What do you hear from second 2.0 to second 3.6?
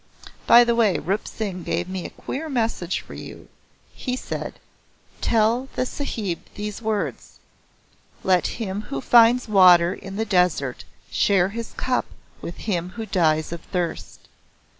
a queer message for you.